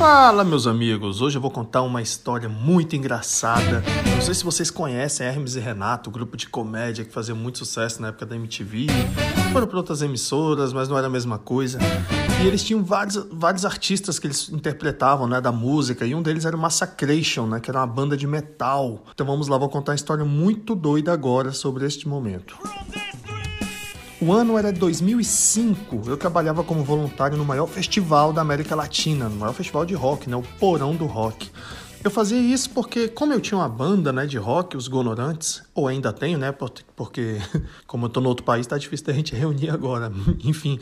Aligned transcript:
Fala, 0.00 0.44
meus 0.44 0.66
amigos! 0.66 1.20
Hoje 1.20 1.36
eu 1.36 1.42
vou 1.42 1.50
contar 1.50 1.82
uma 1.82 2.00
história 2.00 2.48
muito 2.48 2.96
engraçada. 2.96 3.84
Não 4.14 4.22
sei 4.22 4.32
se 4.32 4.42
vocês 4.42 4.70
conhecem 4.70 5.26
Hermes 5.26 5.56
e 5.56 5.60
Renato, 5.60 6.10
grupo 6.10 6.38
de 6.38 6.48
comédia 6.48 7.04
que 7.04 7.12
fazia 7.12 7.34
muito 7.34 7.58
sucesso 7.58 8.00
na 8.00 8.08
época 8.08 8.24
da 8.24 8.34
MTV. 8.34 8.86
Foram 9.52 9.66
para 9.66 9.76
outras 9.76 10.00
emissoras, 10.00 10.72
mas 10.72 10.88
não 10.88 10.96
era 10.96 11.06
a 11.06 11.10
mesma 11.10 11.36
coisa. 11.36 11.78
E 12.42 12.46
eles 12.46 12.64
tinham 12.64 12.82
vários, 12.82 13.16
vários 13.30 13.66
artistas 13.66 14.18
que 14.18 14.26
eles 14.26 14.48
interpretavam, 14.48 15.28
né, 15.28 15.38
da 15.38 15.52
música, 15.52 16.06
e 16.06 16.14
um 16.14 16.22
deles 16.22 16.46
era 16.46 16.56
o 16.56 16.58
Massacration, 16.58 17.46
né, 17.46 17.60
que 17.60 17.70
era 17.70 17.80
uma 17.80 17.86
banda 17.86 18.16
de 18.16 18.26
metal. 18.26 19.04
Então 19.12 19.26
vamos 19.26 19.48
lá, 19.48 19.58
vou 19.58 19.68
contar 19.68 19.92
uma 19.92 19.96
história 19.96 20.24
muito 20.24 20.74
doida 20.74 21.12
agora 21.12 21.52
sobre 21.52 21.84
este 21.84 22.08
momento. 22.08 22.56
O 24.22 24.34
ano 24.34 24.58
era 24.58 24.70
2005. 24.70 26.02
Eu 26.06 26.14
trabalhava 26.14 26.62
como 26.62 26.84
voluntário 26.84 27.38
no 27.38 27.44
maior 27.44 27.66
festival 27.66 28.34
da 28.34 28.42
América 28.42 28.74
Latina, 28.74 29.30
no 29.30 29.36
maior 29.36 29.54
festival 29.54 29.86
de 29.86 29.94
rock, 29.94 30.28
né, 30.28 30.36
o 30.36 30.42
Porão 30.42 30.94
do 30.94 31.06
Rock. 31.06 31.50
Eu 32.04 32.10
fazia 32.10 32.38
isso 32.38 32.68
porque, 32.70 33.08
como 33.08 33.32
eu 33.32 33.40
tinha 33.40 33.56
uma 33.56 33.68
banda 33.68 34.12
né, 34.12 34.26
de 34.26 34.36
rock, 34.36 34.76
os 34.76 34.88
Gonorantes, 34.88 35.62
ou 35.74 35.88
ainda 35.88 36.12
tenho, 36.12 36.36
né? 36.38 36.52
Porque, 36.94 37.38
como 37.86 38.06
eu 38.06 38.08
tô 38.10 38.20
no 38.20 38.28
outro 38.28 38.44
país, 38.44 38.66
tá 38.66 38.76
difícil 38.76 39.06
da 39.06 39.14
gente 39.14 39.32
reunir 39.36 39.70
agora. 39.70 40.12
Enfim, 40.44 40.78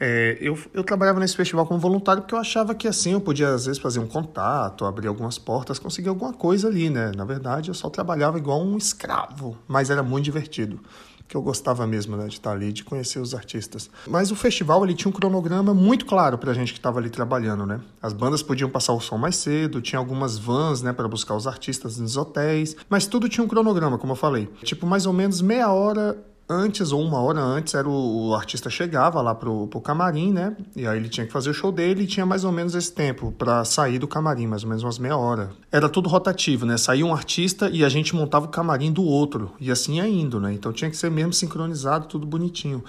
é, 0.00 0.36
eu, 0.40 0.58
eu 0.74 0.82
trabalhava 0.82 1.20
nesse 1.20 1.36
festival 1.36 1.66
como 1.66 1.78
voluntário 1.78 2.22
porque 2.22 2.34
eu 2.34 2.40
achava 2.40 2.74
que 2.74 2.88
assim 2.88 3.12
eu 3.12 3.20
podia, 3.20 3.54
às 3.54 3.66
vezes, 3.66 3.80
fazer 3.80 4.00
um 4.00 4.08
contato, 4.08 4.84
abrir 4.84 5.06
algumas 5.06 5.38
portas, 5.38 5.78
conseguir 5.78 6.08
alguma 6.08 6.32
coisa 6.32 6.66
ali, 6.66 6.90
né? 6.90 7.12
Na 7.16 7.24
verdade, 7.24 7.70
eu 7.70 7.74
só 7.74 7.88
trabalhava 7.88 8.36
igual 8.36 8.60
um 8.60 8.76
escravo, 8.76 9.56
mas 9.68 9.90
era 9.90 10.02
muito 10.02 10.24
divertido 10.24 10.80
que 11.30 11.36
eu 11.36 11.42
gostava 11.42 11.86
mesmo 11.86 12.16
né, 12.16 12.26
de 12.26 12.34
estar 12.34 12.50
ali, 12.50 12.72
de 12.72 12.82
conhecer 12.82 13.20
os 13.20 13.36
artistas. 13.36 13.88
Mas 14.08 14.32
o 14.32 14.36
festival 14.36 14.84
ele 14.84 14.94
tinha 14.94 15.08
um 15.08 15.12
cronograma 15.12 15.72
muito 15.72 16.04
claro 16.04 16.36
para 16.36 16.50
a 16.50 16.54
gente 16.54 16.72
que 16.72 16.80
estava 16.80 16.98
ali 16.98 17.08
trabalhando, 17.08 17.64
né? 17.64 17.80
As 18.02 18.12
bandas 18.12 18.42
podiam 18.42 18.68
passar 18.68 18.94
o 18.94 19.00
som 19.00 19.16
mais 19.16 19.36
cedo, 19.36 19.80
tinha 19.80 20.00
algumas 20.00 20.36
vans, 20.36 20.82
né, 20.82 20.92
para 20.92 21.06
buscar 21.06 21.36
os 21.36 21.46
artistas 21.46 21.98
nos 21.98 22.16
hotéis, 22.16 22.74
mas 22.88 23.06
tudo 23.06 23.28
tinha 23.28 23.44
um 23.44 23.48
cronograma, 23.48 23.96
como 23.96 24.12
eu 24.12 24.16
falei. 24.16 24.48
Tipo, 24.64 24.88
mais 24.88 25.06
ou 25.06 25.12
menos 25.12 25.40
meia 25.40 25.70
hora 25.70 26.18
antes 26.50 26.90
ou 26.90 27.00
uma 27.00 27.20
hora 27.20 27.40
antes 27.40 27.74
era 27.74 27.88
o, 27.88 28.28
o, 28.28 28.34
artista 28.34 28.68
chegava 28.68 29.22
lá 29.22 29.32
pro, 29.32 29.68
pro 29.68 29.80
camarim, 29.80 30.32
né? 30.32 30.56
E 30.74 30.84
aí 30.84 30.98
ele 30.98 31.08
tinha 31.08 31.24
que 31.24 31.32
fazer 31.32 31.50
o 31.50 31.54
show 31.54 31.70
dele 31.70 32.02
e 32.02 32.06
tinha 32.08 32.26
mais 32.26 32.42
ou 32.44 32.50
menos 32.50 32.74
esse 32.74 32.92
tempo 32.92 33.32
para 33.38 33.64
sair 33.64 34.00
do 34.00 34.08
camarim, 34.08 34.48
mais 34.48 34.64
ou 34.64 34.68
menos 34.68 34.82
umas 34.82 34.98
meia 34.98 35.16
hora. 35.16 35.52
Era 35.70 35.88
tudo 35.88 36.08
rotativo, 36.08 36.66
né? 36.66 36.76
Saía 36.76 37.06
um 37.06 37.14
artista 37.14 37.70
e 37.70 37.84
a 37.84 37.88
gente 37.88 38.16
montava 38.16 38.46
o 38.46 38.48
camarim 38.48 38.92
do 38.92 39.04
outro 39.04 39.52
e 39.60 39.70
assim 39.70 39.98
ia 39.98 40.08
indo, 40.08 40.40
né? 40.40 40.52
Então 40.52 40.72
tinha 40.72 40.90
que 40.90 40.96
ser 40.96 41.10
mesmo 41.10 41.32
sincronizado, 41.32 42.06
tudo 42.06 42.26
bonitinho. 42.26 42.82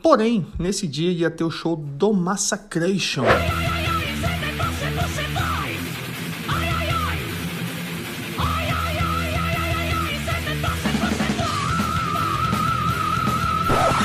Porém, 0.00 0.46
nesse 0.56 0.86
dia 0.86 1.10
ia 1.10 1.30
ter 1.30 1.42
o 1.42 1.50
show 1.50 1.74
do 1.74 2.12
Massacration. 2.12 3.24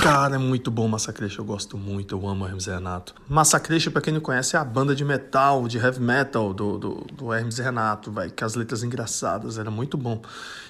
Cara, 0.03 0.35
é 0.35 0.37
muito 0.37 0.69
bom 0.69 0.85
Massacration, 0.85 1.43
eu 1.43 1.45
gosto 1.45 1.77
muito, 1.77 2.13
eu 2.13 2.27
amo 2.27 2.45
Hermes 2.45 2.67
e 2.67 2.71
Renato. 2.71 3.15
Massacration, 3.29 3.89
pra 3.89 4.01
quem 4.01 4.13
não 4.13 4.19
conhece, 4.19 4.53
é 4.53 4.59
a 4.59 4.63
banda 4.65 4.93
de 4.93 5.05
metal, 5.05 5.65
de 5.65 5.77
heavy 5.77 6.01
metal 6.01 6.53
do, 6.53 6.77
do, 6.77 7.07
do 7.13 7.33
Hermes 7.33 7.57
e 7.57 7.61
Renato, 7.61 8.11
vai, 8.11 8.29
com 8.29 8.43
as 8.43 8.53
letras 8.53 8.83
engraçadas, 8.83 9.57
era 9.57 9.71
muito 9.71 9.97
bom. 9.97 10.21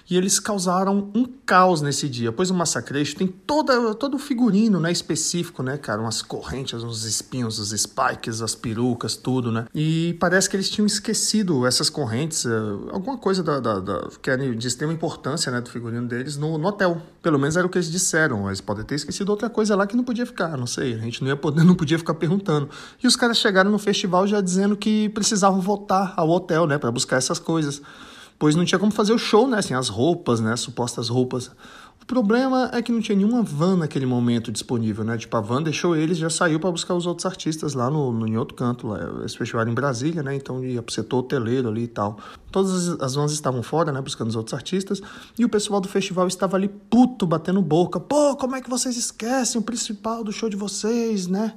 E 0.07 0.15
eles 0.15 0.39
causaram 0.39 1.09
um 1.15 1.25
caos 1.25 1.81
nesse 1.81 2.07
dia, 2.07 2.31
pois 2.31 2.51
o 2.51 2.53
Massacration 2.53 3.17
tem 3.17 3.27
toda, 3.27 3.95
todo 3.95 4.15
o 4.15 4.19
figurino, 4.19 4.79
né, 4.79 4.91
específico, 4.91 5.63
né, 5.63 5.77
cara, 5.79 5.99
umas 5.99 6.21
correntes, 6.21 6.83
uns 6.83 7.03
espinhos, 7.03 7.57
os 7.57 7.71
spikes, 7.71 8.39
as 8.39 8.53
perucas, 8.53 9.15
tudo, 9.15 9.51
né. 9.51 9.65
E 9.73 10.15
parece 10.19 10.47
que 10.47 10.55
eles 10.55 10.69
tinham 10.69 10.85
esquecido 10.85 11.65
essas 11.65 11.89
correntes, 11.89 12.45
eh, 12.45 12.49
alguma 12.91 13.17
coisa 13.17 13.41
da, 13.41 13.59
da, 13.59 13.79
da 13.79 14.09
que 14.21 14.29
era 14.29 14.55
de 14.55 14.67
extrema 14.67 14.93
importância, 14.93 15.51
né, 15.51 15.59
do 15.59 15.71
figurino 15.71 16.07
deles 16.07 16.37
no, 16.37 16.55
no 16.59 16.67
hotel. 16.67 17.01
Pelo 17.23 17.39
menos 17.39 17.57
era 17.57 17.66
o 17.66 17.69
que 17.69 17.79
eles 17.79 17.89
disseram, 17.89 18.47
eles 18.47 18.61
podem 18.61 18.83
ter 18.83 18.95
esquecido 18.95 19.22
outra 19.31 19.50
coisa 19.50 19.75
lá 19.75 19.88
que 19.88 19.95
não 19.95 20.03
podia 20.03 20.25
ficar, 20.25 20.57
não 20.57 20.67
sei, 20.67 20.94
a 20.94 20.97
gente 20.97 21.22
não 21.22 21.29
ia 21.29 21.35
poder, 21.35 21.63
não 21.66 21.75
podia 21.75 21.97
ficar 21.97 22.13
perguntando. 22.13 22.69
E 23.03 23.07
os 23.07 23.16
caras 23.16 23.38
chegaram 23.38 23.72
no 23.72 23.79
festival 23.79 24.28
já 24.28 24.41
dizendo 24.41 24.75
que 24.75 25.09
precisavam 25.09 25.61
voltar 25.61 26.13
ao 26.16 26.29
hotel, 26.29 26.67
né, 26.67 26.78
para 26.78 26.91
buscar 26.91 27.17
essas 27.17 27.39
coisas, 27.39 27.81
pois 28.38 28.56
não 28.56 28.66
tinha 28.66 28.79
como 28.79 28.91
fazer 28.91 29.13
o 29.13 29.17
show, 29.17 29.47
né, 29.47 29.59
assim, 29.59 29.73
as 29.73 29.89
roupas, 29.89 30.39
né, 30.39 30.53
as 30.53 30.59
supostas 30.59 31.09
roupas. 31.09 31.51
O 32.01 32.05
problema 32.05 32.69
é 32.73 32.81
que 32.81 32.91
não 32.91 32.99
tinha 32.99 33.15
nenhuma 33.15 33.41
van 33.41 33.77
naquele 33.77 34.05
momento 34.05 34.51
disponível, 34.51 35.05
né? 35.05 35.17
Tipo, 35.17 35.37
a 35.37 35.41
van 35.41 35.63
deixou 35.63 35.95
eles 35.95 36.17
já 36.17 36.29
saiu 36.29 36.59
para 36.59 36.69
buscar 36.69 36.93
os 36.95 37.05
outros 37.05 37.25
artistas 37.25 37.73
lá 37.73 37.89
no, 37.89 38.11
no, 38.11 38.27
em 38.27 38.37
outro 38.37 38.55
canto. 38.55 38.87
Lá. 38.87 39.23
Esse 39.25 39.37
festival 39.37 39.65
em 39.69 39.73
Brasília, 39.73 40.21
né? 40.21 40.35
Então 40.35 40.63
ia 40.63 40.81
pro 40.81 40.93
setor 40.93 41.19
hoteleiro 41.19 41.69
ali 41.69 41.83
e 41.83 41.87
tal. 41.87 42.19
Todas 42.51 42.89
as, 42.89 43.01
as 43.01 43.15
vans 43.15 43.31
estavam 43.31 43.63
fora, 43.63 43.91
né? 43.91 44.01
Buscando 44.01 44.27
os 44.27 44.35
outros 44.35 44.53
artistas. 44.53 45.01
E 45.39 45.45
o 45.45 45.49
pessoal 45.49 45.79
do 45.79 45.87
festival 45.87 46.27
estava 46.27 46.57
ali 46.57 46.67
puto, 46.67 47.25
batendo 47.25 47.61
boca. 47.61 48.01
Pô, 48.01 48.35
como 48.35 48.57
é 48.57 48.61
que 48.61 48.69
vocês 48.69 48.97
esquecem 48.97 49.59
o 49.61 49.63
principal 49.63 50.25
do 50.25 50.31
show 50.31 50.49
de 50.49 50.57
vocês, 50.57 51.27
né? 51.27 51.53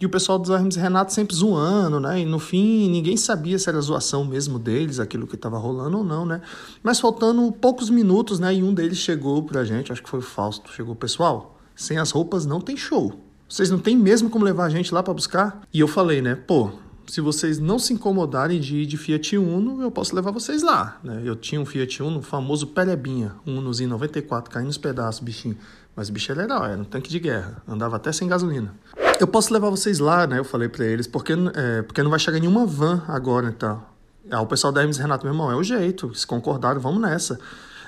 E 0.00 0.06
o 0.06 0.08
pessoal 0.08 0.38
dos 0.38 0.48
Hermes 0.48 0.76
Renato 0.76 1.12
sempre 1.12 1.36
zoando, 1.36 2.00
né? 2.00 2.20
E 2.20 2.24
no 2.24 2.38
fim, 2.38 2.88
ninguém 2.88 3.18
sabia 3.18 3.58
se 3.58 3.68
era 3.68 3.78
zoação 3.82 4.24
mesmo 4.24 4.58
deles, 4.58 4.98
aquilo 4.98 5.26
que 5.26 5.34
estava 5.34 5.58
rolando 5.58 5.98
ou 5.98 6.04
não, 6.04 6.24
né? 6.24 6.40
Mas 6.82 6.98
faltando 6.98 7.52
poucos 7.52 7.90
minutos, 7.90 8.40
né? 8.40 8.54
E 8.54 8.62
um 8.62 8.72
deles 8.72 8.96
chegou 8.96 9.42
pra 9.42 9.62
gente, 9.62 9.79
acho 9.92 10.02
que 10.02 10.08
foi 10.08 10.18
o 10.18 10.22
Fausto, 10.22 10.72
chegou, 10.72 10.94
pessoal, 10.94 11.58
sem 11.74 11.98
as 11.98 12.10
roupas 12.10 12.44
não 12.44 12.60
tem 12.60 12.76
show. 12.76 13.20
Vocês 13.48 13.70
não 13.70 13.78
tem 13.78 13.96
mesmo 13.96 14.30
como 14.30 14.44
levar 14.44 14.64
a 14.64 14.68
gente 14.68 14.94
lá 14.94 15.02
para 15.02 15.14
buscar? 15.14 15.62
E 15.72 15.80
eu 15.80 15.88
falei, 15.88 16.22
né? 16.22 16.34
Pô, 16.34 16.70
se 17.06 17.20
vocês 17.20 17.58
não 17.58 17.78
se 17.78 17.92
incomodarem 17.92 18.60
de 18.60 18.78
ir 18.78 18.86
de 18.86 18.96
Fiat 18.96 19.36
Uno, 19.36 19.82
eu 19.82 19.90
posso 19.90 20.14
levar 20.14 20.30
vocês 20.30 20.62
lá. 20.62 20.98
Né? 21.02 21.22
Eu 21.24 21.34
tinha 21.34 21.60
um 21.60 21.66
Fiat 21.66 22.02
Uno, 22.02 22.22
famoso 22.22 22.68
Perebinha, 22.68 23.34
um 23.44 23.58
Unozinho 23.58 23.90
94, 23.90 24.50
caindo 24.50 24.66
nos 24.66 24.78
pedaços, 24.78 25.20
bichinho. 25.20 25.56
Mas 25.96 26.08
o 26.08 26.12
bicho 26.12 26.30
era 26.30 26.42
legal, 26.42 26.64
era 26.64 26.80
um 26.80 26.84
tanque 26.84 27.10
de 27.10 27.18
guerra, 27.18 27.60
andava 27.66 27.96
até 27.96 28.12
sem 28.12 28.28
gasolina. 28.28 28.72
Eu 29.18 29.26
posso 29.26 29.52
levar 29.52 29.68
vocês 29.70 29.98
lá, 29.98 30.26
né? 30.26 30.38
Eu 30.38 30.44
falei 30.44 30.68
para 30.68 30.84
eles, 30.84 31.06
porque, 31.06 31.32
é, 31.54 31.82
porque 31.82 32.02
não 32.02 32.10
vai 32.10 32.18
chegar 32.18 32.38
nenhuma 32.38 32.64
van 32.64 33.02
agora 33.08 33.48
então. 33.48 33.82
Ah, 34.30 34.40
o 34.40 34.46
pessoal 34.46 34.72
da 34.72 34.80
Hermes 34.80 34.96
Renato, 34.96 35.26
meu 35.26 35.34
irmão, 35.34 35.50
é 35.50 35.56
o 35.56 35.62
jeito, 35.62 36.14
se 36.14 36.26
concordaram, 36.26 36.80
vamos 36.80 37.00
nessa. 37.02 37.40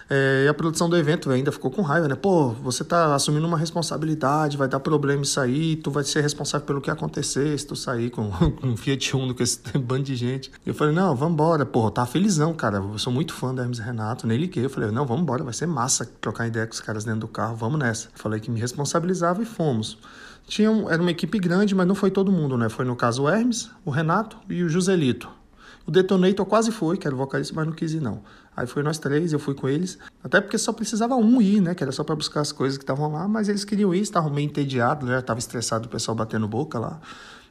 É, 0.09 0.45
e 0.45 0.49
a 0.49 0.55
produção 0.55 0.89
do 0.89 0.97
evento 0.97 1.31
ainda 1.31 1.51
ficou 1.53 1.71
com 1.71 1.83
raiva, 1.83 2.09
né? 2.09 2.15
Pô, 2.15 2.51
você 2.51 2.85
tá 2.85 3.15
assumindo 3.15 3.47
uma 3.47 3.57
responsabilidade, 3.57 4.57
vai 4.57 4.69
dar 4.69 4.81
problema 4.81 5.23
isso 5.23 5.41
aí, 5.41 5.77
tu 5.77 5.91
vai 5.91 6.05
ser 6.05 6.21
responsável 6.21 6.67
pelo 6.67 6.81
que 6.81 6.91
acontecer 6.91 7.59
se 7.59 7.67
tu 7.67 7.75
sair 7.77 8.11
com, 8.11 8.31
com 8.61 8.67
um 8.67 8.77
Fiat 8.77 9.17
Uno, 9.17 9.35
com 9.35 9.43
esse 9.43 9.61
bando 9.79 10.05
de 10.05 10.17
gente. 10.17 10.51
Eu 10.67 10.75
falei, 10.75 10.95
não, 10.95 11.15
vambora, 11.15 11.65
pô, 11.65 11.91
tá 11.91 12.05
felizão, 12.07 12.53
cara. 12.55 12.79
Eu 12.79 12.99
sou 12.99 13.13
muito 13.13 13.33
fã 13.33 13.55
da 13.55 13.63
Hermes 13.63 13.79
Renato, 13.79 14.27
nem 14.27 14.39
liguei. 14.39 14.65
Eu 14.65 14.71
falei, 14.71 14.91
não, 14.91 15.07
vambora, 15.07 15.45
vai 15.45 15.53
ser 15.53 15.67
massa 15.67 16.09
trocar 16.21 16.47
ideia 16.47 16.67
com 16.67 16.73
os 16.73 16.81
caras 16.81 17.05
dentro 17.05 17.21
do 17.21 17.29
carro, 17.29 17.57
vamos 17.57 17.79
nessa. 17.79 18.09
falei 18.15 18.41
que 18.41 18.51
me 18.51 18.61
responsabilizava 18.61 19.43
e 19.43 19.45
fomos. 19.45 19.99
Tinha 20.47 20.71
um, 20.71 20.91
era 20.91 21.01
uma 21.01 21.11
equipe 21.11 21.39
grande, 21.39 21.75
mas 21.75 21.87
não 21.87 21.95
foi 21.95 22.11
todo 22.11 22.33
mundo, 22.33 22.59
né? 22.59 22.69
Foi 22.69 22.85
no 22.85 22.97
caso 22.97 23.23
o 23.23 23.29
Hermes, 23.29 23.71
o 23.85 23.91
Renato 23.91 24.37
e 24.49 24.63
o 24.63 24.69
Joselito. 24.69 25.29
O 25.87 25.91
Detonator 25.91 26.47
quase 26.47 26.71
foi, 26.71 26.97
que 26.97 27.07
era 27.07 27.15
o 27.15 27.19
vocalista, 27.19 27.55
mas 27.55 27.67
não 27.67 27.73
quis 27.73 27.93
ir 27.93 28.01
não. 28.01 28.23
Aí 28.57 28.67
foi 28.67 28.83
nós 28.83 28.99
três, 28.99 29.33
eu 29.33 29.39
fui 29.39 29.55
com 29.55 29.69
eles. 29.69 29.99
Até 30.23 30.41
porque 30.41 30.59
só 30.59 30.73
precisava 30.73 31.17
um 31.17 31.41
ir, 31.41 31.61
né? 31.61 31.75
Que 31.75 31.83
era 31.83 31.93
só 31.93 32.05
para 32.05 32.15
buscar 32.15 32.41
as 32.41 32.53
coisas 32.53 32.77
que 32.77 32.85
estavam 32.85 33.11
lá. 33.13 33.27
Mas 33.27 33.49
eles 33.49 33.65
queriam 33.65 33.95
ir, 33.95 34.01
estavam 34.01 34.31
meio 34.31 34.47
entediados, 34.47 35.09
né? 35.09 35.19
estava 35.19 35.39
estressado 35.39 35.87
o 35.87 35.89
pessoal 35.91 36.15
batendo 36.15 36.47
boca 36.47 36.79
lá. 36.79 37.01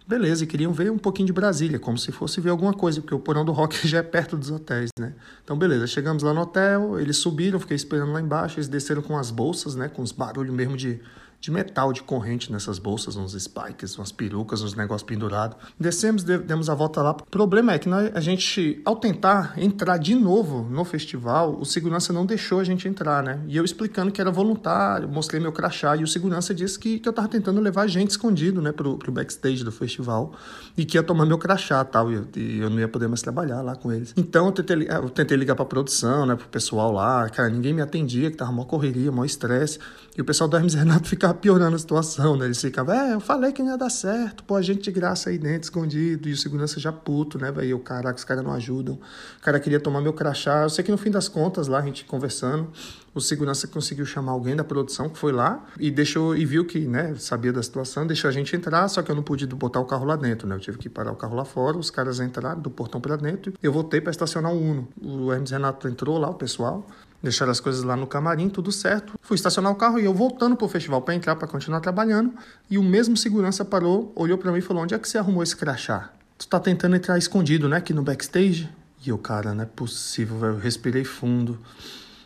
Beleza, 0.07 0.43
e 0.43 0.47
queriam 0.47 0.73
ver 0.73 0.91
um 0.91 0.97
pouquinho 0.97 1.27
de 1.27 1.33
Brasília, 1.33 1.79
como 1.79 1.97
se 1.97 2.11
fosse 2.11 2.41
ver 2.41 2.49
alguma 2.49 2.73
coisa, 2.73 2.99
porque 2.99 3.13
o 3.15 3.19
porão 3.19 3.45
do 3.45 3.51
rock 3.51 3.75
já 3.87 3.99
é 3.99 4.03
perto 4.03 4.35
dos 4.35 4.49
hotéis, 4.49 4.89
né? 4.99 5.13
Então, 5.43 5.57
beleza, 5.57 5.87
chegamos 5.87 6.23
lá 6.23 6.33
no 6.33 6.41
hotel, 6.41 6.99
eles 6.99 7.17
subiram, 7.17 7.59
fiquei 7.59 7.75
esperando 7.75 8.11
lá 8.11 8.19
embaixo, 8.19 8.57
eles 8.57 8.67
desceram 8.67 9.01
com 9.01 9.17
as 9.17 9.31
bolsas, 9.31 9.75
né? 9.75 9.87
Com 9.87 10.01
os 10.01 10.11
barulhos 10.11 10.53
mesmo 10.53 10.75
de 10.75 10.99
de 11.41 11.49
metal 11.49 11.91
de 11.91 12.03
corrente 12.03 12.51
nessas 12.51 12.77
bolsas, 12.77 13.17
uns 13.17 13.33
spikes, 13.33 13.97
umas 13.97 14.11
perucas, 14.11 14.61
uns 14.61 14.75
negócios 14.75 15.01
pendurados. 15.01 15.57
Descemos, 15.79 16.23
demos 16.23 16.69
a 16.69 16.75
volta 16.75 17.01
lá. 17.01 17.11
O 17.11 17.25
problema 17.25 17.73
é 17.73 17.79
que 17.79 17.89
nós, 17.89 18.11
a 18.15 18.21
gente, 18.21 18.79
ao 18.85 18.95
tentar 18.95 19.55
entrar 19.57 19.97
de 19.97 20.13
novo 20.13 20.61
no 20.69 20.85
festival, 20.85 21.57
o 21.59 21.65
segurança 21.65 22.13
não 22.13 22.27
deixou 22.27 22.59
a 22.59 22.63
gente 22.63 22.87
entrar, 22.87 23.23
né? 23.23 23.39
E 23.47 23.57
eu 23.57 23.65
explicando 23.65 24.11
que 24.11 24.21
era 24.21 24.29
voluntário, 24.29 25.09
mostrei 25.09 25.41
meu 25.41 25.51
crachá 25.51 25.95
e 25.95 26.03
o 26.03 26.07
segurança 26.07 26.53
disse 26.53 26.77
que, 26.77 26.99
que 26.99 27.09
eu 27.09 27.13
tava 27.13 27.27
tentando 27.27 27.59
levar 27.59 27.81
a 27.81 27.87
gente 27.87 28.11
escondido, 28.11 28.61
né, 28.61 28.71
pro, 28.71 28.97
pro 28.97 29.11
backstage 29.11 29.63
do 29.63 29.71
festival 29.71 30.33
e 30.77 30.85
que 30.85 30.95
ia 30.95 31.03
tomar 31.03 31.25
meu 31.25 31.39
crachá 31.39 31.83
tal, 31.83 32.11
e 32.11 32.15
eu, 32.15 32.27
e 32.35 32.59
eu 32.59 32.69
não 32.69 32.79
ia 32.79 32.87
poder 32.87 33.07
mais 33.07 33.21
trabalhar 33.23 33.61
lá 33.61 33.75
com 33.75 33.91
eles. 33.91 34.13
Então 34.15 34.45
eu 34.45 34.51
tentei, 34.51 34.87
eu 34.87 35.09
tentei 35.09 35.35
ligar 35.37 35.55
pra 35.55 35.65
produção, 35.65 36.27
né, 36.27 36.35
pro 36.35 36.47
pessoal 36.49 36.91
lá, 36.91 37.27
cara, 37.29 37.49
ninguém 37.49 37.73
me 37.73 37.81
atendia, 37.81 38.29
que 38.29 38.37
tava 38.37 38.51
uma 38.51 38.65
correria, 38.65 39.11
maior 39.11 39.25
estresse. 39.25 39.79
E 40.15 40.21
o 40.21 40.25
pessoal 40.25 40.47
do 40.47 40.55
Hermes 40.55 40.73
Renato 40.73 41.07
ficava 41.09 41.30
ficava 41.31 41.33
piorando 41.33 41.75
a 41.75 41.79
situação, 41.79 42.35
né? 42.35 42.45
Eles 42.45 42.61
ficavam, 42.61 42.93
é, 42.93 43.13
eu 43.13 43.19
falei 43.19 43.51
que 43.51 43.63
não 43.63 43.71
ia 43.71 43.77
dar 43.77 43.89
certo, 43.89 44.43
pô, 44.43 44.55
a 44.55 44.61
gente 44.61 44.81
de 44.81 44.91
graça 44.91 45.29
aí 45.29 45.37
dentro, 45.37 45.63
escondido, 45.63 46.27
e 46.27 46.33
o 46.33 46.37
segurança 46.37 46.79
já 46.79 46.91
puto, 46.91 47.37
né, 47.37 47.51
velho? 47.51 47.79
Caraca, 47.79 48.17
os 48.17 48.23
caras 48.23 48.43
não 48.43 48.51
ajudam. 48.53 48.95
O 48.95 49.41
cara 49.41 49.59
queria 49.59 49.79
tomar 49.79 50.01
meu 50.01 50.13
crachá. 50.13 50.63
Eu 50.63 50.69
sei 50.69 50.83
que 50.83 50.91
no 50.91 50.97
fim 50.97 51.11
das 51.11 51.27
contas, 51.27 51.67
lá, 51.67 51.79
a 51.79 51.81
gente 51.81 52.05
conversando, 52.05 52.69
o 53.13 53.21
segurança 53.21 53.67
conseguiu 53.67 54.05
chamar 54.05 54.31
alguém 54.31 54.55
da 54.55 54.63
produção 54.63 55.09
que 55.09 55.17
foi 55.17 55.31
lá 55.31 55.65
e 55.79 55.91
deixou 55.91 56.35
e 56.35 56.45
viu 56.45 56.65
que, 56.65 56.79
né, 56.79 57.15
sabia 57.17 57.51
da 57.51 57.61
situação, 57.61 58.05
deixou 58.05 58.29
a 58.29 58.31
gente 58.31 58.55
entrar, 58.55 58.87
só 58.87 59.01
que 59.01 59.11
eu 59.11 59.15
não 59.15 59.23
pude 59.23 59.45
botar 59.47 59.79
o 59.79 59.85
carro 59.85 60.05
lá 60.05 60.15
dentro, 60.15 60.47
né? 60.47 60.55
Eu 60.55 60.59
tive 60.59 60.77
que 60.77 60.89
parar 60.89 61.11
o 61.11 61.15
carro 61.15 61.35
lá 61.35 61.45
fora, 61.45 61.77
os 61.77 61.89
caras 61.89 62.19
entraram 62.19 62.61
do 62.61 62.69
portão 62.69 62.99
para 62.99 63.15
dentro. 63.15 63.53
Eu 63.61 63.71
voltei 63.71 64.01
para 64.01 64.11
estacionar 64.11 64.53
o 64.53 64.59
Uno. 64.59 64.87
O 65.01 65.31
Hermes 65.31 65.51
Renato 65.51 65.87
entrou 65.87 66.17
lá, 66.17 66.29
o 66.29 66.35
pessoal, 66.35 66.85
deixaram 67.21 67.51
as 67.51 67.59
coisas 67.59 67.83
lá 67.83 67.95
no 67.95 68.07
camarim, 68.07 68.49
tudo 68.49 68.71
certo. 68.71 69.13
Fui 69.21 69.35
estacionar 69.35 69.71
o 69.71 69.75
carro 69.75 69.99
e 69.99 70.05
eu 70.05 70.13
voltando 70.13 70.55
pro 70.55 70.67
festival 70.67 71.01
para 71.01 71.15
entrar 71.15 71.35
para 71.35 71.47
continuar 71.47 71.79
trabalhando, 71.79 72.33
e 72.69 72.77
o 72.77 72.83
mesmo 72.83 73.15
segurança 73.15 73.63
parou, 73.63 74.11
olhou 74.15 74.37
para 74.37 74.51
mim 74.51 74.59
e 74.59 74.61
falou: 74.61 74.83
"Onde 74.83 74.93
é 74.93 74.99
que 74.99 75.07
você 75.07 75.17
arrumou 75.17 75.43
esse 75.43 75.55
crachá? 75.55 76.09
Tu 76.37 76.47
tá 76.47 76.59
tentando 76.59 76.95
entrar 76.95 77.17
escondido, 77.17 77.69
né, 77.69 77.77
aqui 77.77 77.93
no 77.93 78.01
backstage?" 78.01 78.69
E 79.03 79.09
eu, 79.09 79.17
cara, 79.17 79.55
não 79.55 79.63
é 79.63 79.65
possível, 79.65 80.37
velho. 80.37 80.53
Eu 80.53 80.59
respirei 80.59 81.03
fundo. 81.03 81.57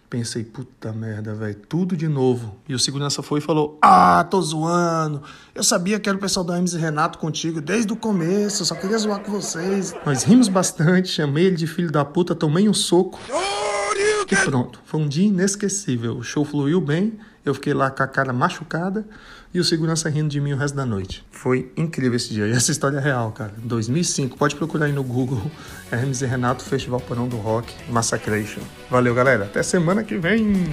Pensei, 0.09 0.43
puta 0.43 0.93
merda, 0.93 1.33
velho, 1.33 1.55
tudo 1.67 1.95
de 1.97 2.07
novo. 2.07 2.57
E 2.69 2.75
o 2.75 2.79
segurança 2.79 3.23
foi 3.23 3.39
e 3.39 3.41
falou: 3.41 3.79
Ah, 3.81 4.25
tô 4.29 4.41
zoando. 4.41 5.23
Eu 5.53 5.63
sabia 5.63 5.99
que 5.99 6.07
era 6.07 6.17
o 6.17 6.21
pessoal 6.21 6.45
da 6.45 6.57
MC 6.57 6.77
Renato 6.77 7.17
contigo 7.17 7.59
desde 7.59 7.91
o 7.91 7.95
começo, 7.95 8.63
só 8.65 8.75
queria 8.75 8.97
zoar 8.97 9.21
com 9.21 9.31
vocês. 9.31 9.95
Nós 10.05 10.23
rimos 10.23 10.47
bastante, 10.47 11.09
chamei 11.09 11.45
ele 11.45 11.55
de 11.55 11.65
filho 11.65 11.91
da 11.91 12.05
puta, 12.05 12.35
tomei 12.35 12.69
um 12.69 12.73
soco. 12.73 13.19
E 14.31 14.35
pronto, 14.35 14.79
foi 14.85 14.99
um 14.99 15.07
dia 15.07 15.27
inesquecível. 15.27 16.17
O 16.17 16.23
show 16.23 16.43
fluiu 16.43 16.81
bem, 16.81 17.13
eu 17.43 17.53
fiquei 17.53 17.73
lá 17.73 17.91
com 17.91 18.03
a 18.03 18.07
cara 18.07 18.33
machucada 18.33 19.05
e 19.53 19.59
o 19.59 19.63
segurança 19.63 20.09
rindo 20.09 20.29
de 20.29 20.41
mim 20.41 20.53
o 20.53 20.57
resto 20.57 20.75
da 20.75 20.85
noite. 20.85 21.25
Foi 21.31 21.71
incrível 21.77 22.15
esse 22.15 22.33
dia. 22.33 22.47
E 22.47 22.51
essa 22.51 22.71
história 22.71 22.97
é 22.97 23.01
real, 23.01 23.31
cara. 23.31 23.53
2005, 23.57 24.37
pode 24.37 24.55
procurar 24.55 24.87
aí 24.87 24.91
no 24.91 25.03
Google 25.03 25.41
Hermes 25.91 26.21
e 26.21 26.25
Renato 26.25 26.63
Festival 26.63 26.99
Porão 26.99 27.27
do 27.27 27.37
Rock 27.37 27.73
Massacration. 27.89 28.61
Valeu, 28.89 29.13
galera. 29.13 29.45
Até 29.45 29.63
semana 29.63 30.03
que 30.03 30.17
vem. 30.17 30.65